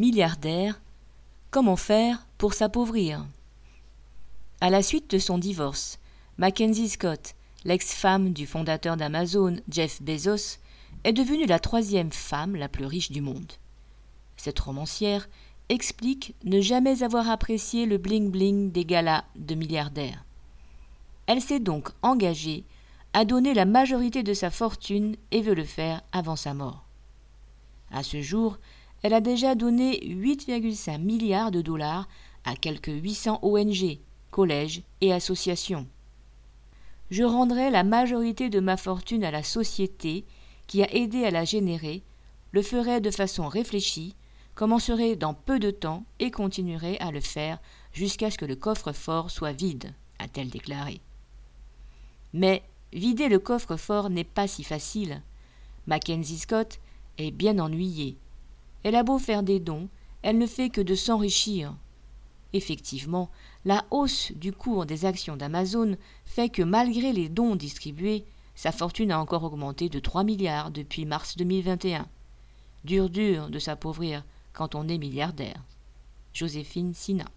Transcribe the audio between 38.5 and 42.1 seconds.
de ma fortune à la société qui a aidé à la générer,